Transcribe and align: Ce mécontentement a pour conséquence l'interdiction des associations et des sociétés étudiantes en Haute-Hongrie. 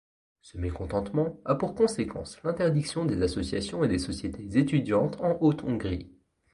Ce 0.41 0.57
mécontentement 0.57 1.39
a 1.45 1.53
pour 1.53 1.75
conséquence 1.75 2.41
l'interdiction 2.43 3.05
des 3.05 3.21
associations 3.21 3.83
et 3.83 3.87
des 3.87 3.99
sociétés 3.99 4.57
étudiantes 4.57 5.21
en 5.21 5.37
Haute-Hongrie. 5.41 6.09